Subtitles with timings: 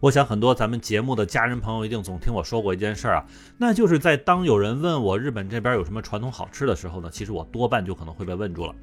[0.00, 3.24] 我想很多咱们节目的家人朋友一定总听我说过一件事儿啊，
[3.58, 8.74] 那就是在当有人问我日本这边有什么传统好吃的时候呢，其实我多半就可能会被问住了。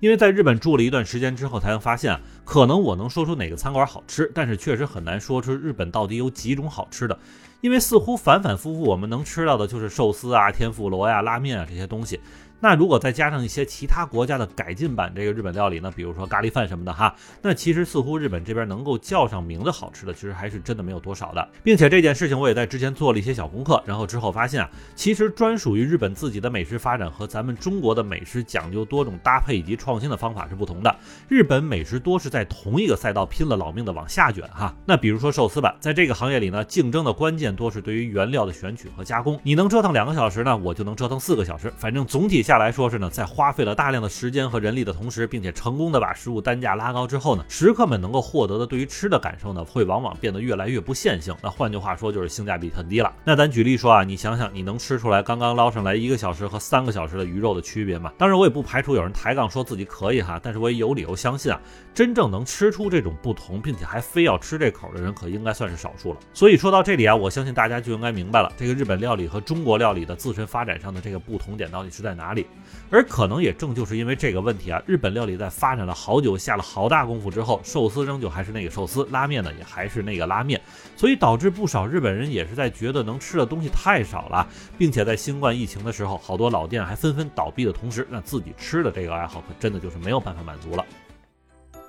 [0.00, 7.16] 因为在日本住了一段时间之后，才能发现，可能我能说出哪个餐馆好吃，但是确实很难说出日本到底有几种好吃的，
[7.60, 12.18] 因为似乎反反复复我们能吃到的就是寿司啊、天妇罗呀、拉面啊这些东西。
[12.64, 21.46] 那如果再加上一些其他国家的改进版这个日本料理呢，比如说咖喱饭什么的哈，那其实似乎日本这边能够叫上名字好吃的，其实还是真的没有多少的。
[21.62, 30.96] 并且这件事情我也在之前做了一些小功课，然后之后发现啊，其实专属于日本自己的美食发展和咱们中国的美食讲究多种搭配以及创新的方法是不同的。
[31.28, 34.74] 日本美食多是在同一个赛道拼了老命的往下卷哈。
[34.86, 39.38] 那比如说寿司吧，在这个行业里呢，竞争的关键多是对于原料的选取和加工。
[39.42, 42.53] 你能折腾两个小时呢，我就能折腾四个小时，反正总体下。
[42.54, 51.34] 下来说是呢，在花费了大量的时间和人力的同时，并且成功的把食物单价拉高之后呢，食客们能够获得的对于吃的感受呢，会往往变得越来越不线性。
[51.42, 53.12] 那换句话说，就是性价比很低了。
[53.24, 58.12] 那咱举例说啊，你想想，你能吃出来刚刚捞上来一个小时和三个小时的鱼肉的区别吗？
[58.16, 61.60] 当然，我也不排除有人抬杠说自己可以哈，但是我也有理由相信啊，
[61.92, 66.20] 真正能吃出这种不同，并且还非要吃这口的人，可应该算是少数了。
[66.32, 72.43] 所以说到这里啊，我相信大家就应该明白了，这个日本料理和中国料理的自身发展上的这个不同点到底是在哪里。
[72.90, 80.60] 而可能也正就是因为这个问题啊，日本料理在发展了好久、下了好大功夫之后，寿司仍旧还是那个寿司，拉面呢也还是那个拉面，
[80.96, 84.46] 所以导致不少日本人也是在觉得能吃的东西太少了，
[84.78, 90.84] 并且在新冠疫情的时候，好多老店还纷纷倒闭的同时，那自己吃的这个爱好可真的就是没有办法满足了。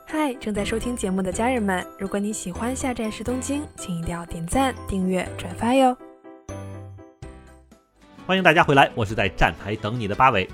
[0.08, 5.96] 嗨，正在收听节目的家人们，如果你喜欢下站是东京，请一定要点赞、订阅、转发哟。
[8.28, 10.50] 欢迎大家回来，我是在站台等你的八尾。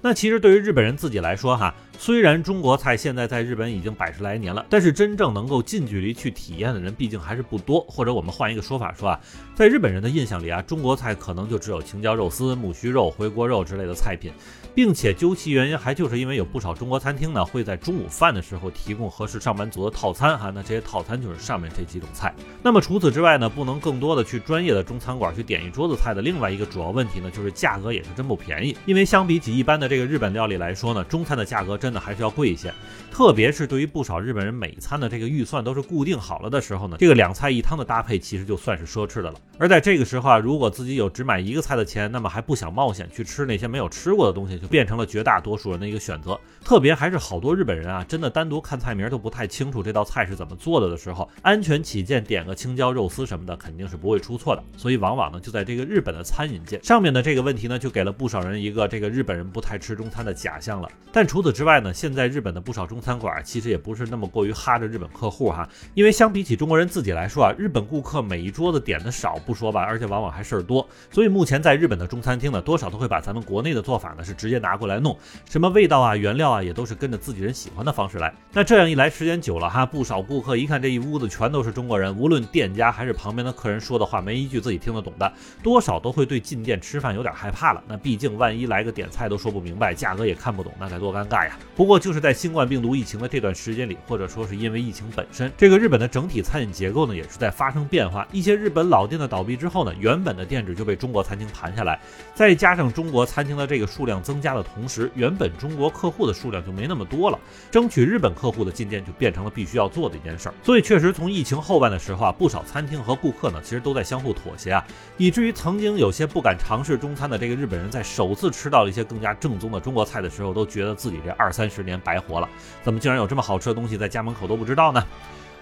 [0.00, 7.80] 那其实对于日本人自己来说，哈，虽然中国菜现在在日本已经百十来年了，但是真正能够近距离去体验的人毕竟还是不多。
[7.88, 9.20] 或者我们换一个说法说啊，
[9.54, 14.32] 在日本人的印象里啊，中国菜可能就只有青椒肉丝、木须肉、回锅肉之类的菜品。
[14.74, 20.50] 并且究其原因，还就是因为有不少中国餐厅呢，会在中午饭的时候提供合适上班族的套餐哈。
[20.54, 22.34] 那这些套餐就是上面这几种菜。
[22.62, 28.74] 那么除此之外呢，不能更多的去专业的中餐馆去点一桌子菜的另外一个主要问题呢，就是价格也是真不便宜。
[28.86, 32.72] 因为相比起一般的这个日本料理来说呢，中餐的价格真的还是要贵一些。
[33.10, 39.34] 特别是对于不少日本人每餐的这个预算都是固定好了的时候呢，这个两菜一汤的搭配其实就算是奢侈的了。
[39.58, 44.52] 而在这个时候啊，如果自己有只买一个菜的钱，那么还不想冒险去吃那些没有吃过的东西。
[44.62, 54.62] 就变成了绝大多数人的一个选择，特别还是好多日本人啊，真的单独看菜名都不太清楚这道菜是怎么做的的时候，安全起见，点个青椒肉丝什么的肯定是不会出错的。
[54.76, 60.88] 所以往往呢，就在这个日本的餐饮界上面的这个问题呢，就给了不少人一个这个日本人不太吃中餐的假象了。
[61.10, 70.88] 但除此之外呢，现在日本的不少中餐馆其实也不是那么过于哈着日本客户哈，因为相比起中国人自己来说啊，日本顾客每一桌子点的少不说吧，而且往往还事儿多。
[71.10, 75.14] 所以目前在日本的中餐厅呢，多少都会把咱们国内的做法呢是直接拿过来弄，
[75.50, 78.32] 什么味道啊、原料啊，也都是跟着自己人喜欢的方式来。
[78.50, 85.30] 那这样一来，时间久了哈，不少顾客一看这一屋子全都是中国人，无论店家还是旁边的客人说的话，没一句自己听得懂的，
[85.62, 87.84] 多少都会对进店吃饭有点害怕了。
[87.86, 91.58] 那毕竟万一来个点菜都说不明白，价格也看不懂，那该多尴尬呀！
[91.76, 98.26] 不过就是在新冠病毒疫情的这段时间里，或者说是因为疫情本身，这个日本的整体餐饮结构呢，也是在发生变化。
[98.32, 101.98] 一些日本老店的倒闭之后呢，原本的店址就被中国餐厅盘下来，
[102.34, 107.38] 再加上中国餐厅的这个数量增加的同时，原本中国客户的数量就没那么多了，
[107.70, 110.54] 争取日本客户的进店就变成了必须要做的一件事儿。
[110.62, 114.84] 所以确实从疫情后半的时候啊，不少餐厅和顾客呢，其实都在相互妥协啊，
[115.16, 122.46] 以至于曾经有些不敢尝试中餐的这个日本人，在首次吃到了一些更加正宗的中国菜的时候，都觉得自己这二三十年白活了，
[122.82, 125.02] 怎么竟然有这么好吃的东西在家门口都不知道呢？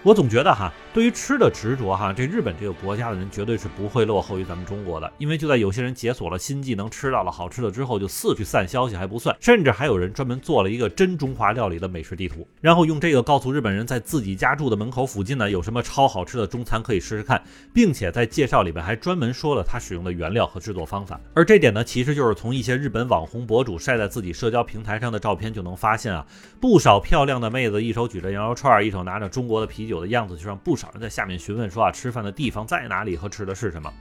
[0.03, 5.13] 我总觉得哈，对于吃的执着哈，这日本这个国家的人绝对是不会落后于咱们中国的。
[5.19, 17.43] 因为就在有些人解锁了新技能，吃到了好吃的之后，就四处散消息还不算，甚至还有人专门做了一个真中华料理的美食地图，然后用这个告诉日本人，在自己家住的门口附近呢，有什么超好吃的中餐可以试试看，
[17.75, 21.21] 并且在介绍里面还专门说了他使用的原料和制作方法。
[21.35, 26.25] 而这点呢，其实就是从一些日本网红博主晒在自己社交平台上的照片就能发现啊，
[26.59, 29.90] 不少漂亮的妹子一手举着羊肉串，一手拿着中国的啤酒。
[29.91, 33.93] 有的样子就让不少人在下面询问说啊，吃饭的地方在哪里和吃的是什么？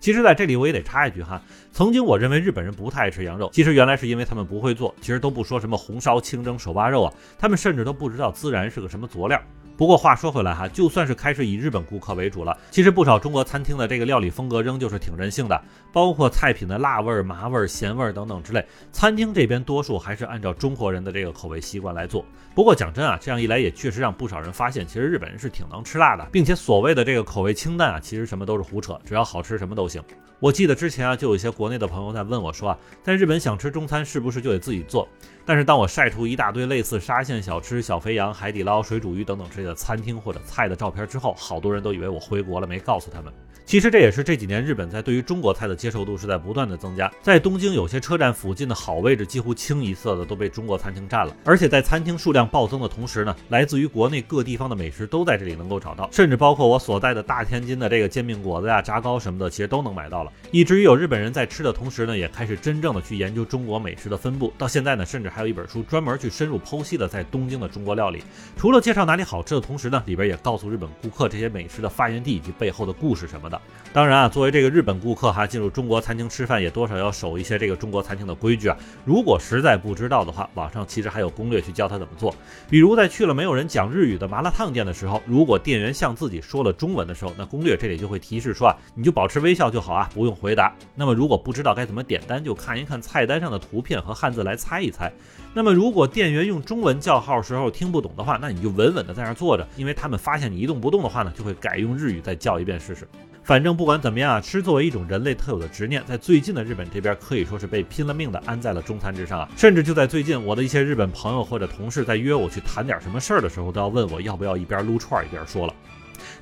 [0.00, 1.40] 其实，在这里我也得插一句哈，
[1.72, 4.94] 曾经我认为日本人不太爱吃羊肉，其实原来是因为他们不会做。
[5.00, 9.40] 其实都不说什么红烧、清蒸、手扒肉啊，他们甚至都不知道孜然是个什么佐料。
[9.76, 15.60] 不过话说回来哈，就算是开始以日本顾客为主了，其实不少中国餐厅的这个料理风格仍旧是挺任性的，
[15.92, 22.24] 包括菜品的辣味、麻味、咸味等等之类，餐厅这边多数还是按照中国人的这个口味习惯来做。
[22.54, 30.00] 不过讲真啊，这样一来也确实让不少人发现，其实日本人是挺能吃辣的，并且所谓的这个口味清淡啊，其实什么都是胡扯，只要好吃什么都行。
[30.44, 35.08] 我记得之前啊，就有一些国内的朋友在问我说啊，在日本想吃中餐是不是就得自己做？
[35.42, 43.32] 但是当我晒出一大堆类似沙县小吃、小肥羊、海底捞、水煮鱼等等之类的餐厅或者菜的照片之后，好多人都以为我回国了，没告诉他们。
[43.66, 47.10] 其实这也是这几年日本在对于中国菜的接受度是在不断的增加。
[47.22, 51.34] 在东京有些车站附近的好位置，几乎清一色的都被中国餐厅占了。
[51.44, 60.30] 而且在餐厅数量暴增的同时呢，来自于国内各地方的美食都在这里能够找到，甚至包括我所在的大天津的这个煎饼果子呀、炸糕什么的，其实都能买到了。
[60.50, 64.52] 以至于有日本人在吃的同时呢，也开始真正的去研究中国美食的分布。
[64.58, 68.22] 到现在呢，甚至还有一本书专门去深入剖析的在东京的中国料理。
[68.58, 73.53] 除了介绍哪里好吃的同时呢，里边也告诉日本顾客这些美食的发源地以及背后的故事什么的。
[73.92, 74.28] 当然啊。
[74.28, 78.76] 作为这个日本顾客哈，进入中国餐厅吃饭也多少要守一些这个中国餐厅的规矩啊。
[79.04, 82.34] 如果实在不知道的话，网上其实还有攻略去教他怎么做。
[82.68, 90.74] 比如在去了没有人讲日语的麻辣烫店的时候，如果店员向自己说了中文的时候，那攻略这里就会提示说啊，你就保持微笑就好啊，不用回答。
[90.96, 95.12] 那么如果不知道该怎么点单，就看一看菜单上的图片和汉字来猜一猜。
[95.52, 103.06] 那么如果店员用中文叫号时候听不懂的话，那你就稳稳的在那坐着，因为他们发现你一动不动的话呢，就会改用日语再叫一遍试试。
[103.44, 109.46] 反正不管怎么样啊，吃作为一种人类特有的执念，在最近的日本这边可以说是被拼了命的安在了中餐之上啊。
[109.54, 115.74] 甚至就在最近，我的一些日本朋友或者同事在约我去谈点什么事儿的时候，都要问我要不要一边撸串一边说了。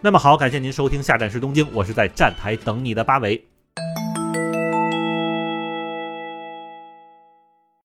[0.01, 3.52] 那么好，感谢您收听下站是东京，我是在站台等你的八尾。